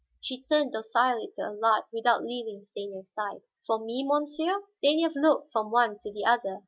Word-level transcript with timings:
She 0.19 0.41
turned 0.41 0.71
docilely 0.71 1.29
to 1.35 1.43
Allard, 1.43 1.83
without 1.93 2.23
leaving 2.25 2.63
Stanief's 2.63 3.13
side. 3.13 3.43
"For 3.67 3.77
me, 3.77 4.03
monsieur?" 4.03 4.63
Stanief 4.79 5.11
looked 5.15 5.51
from 5.51 5.69
one 5.69 5.99
to 5.99 6.11
the 6.11 6.25
other. 6.25 6.59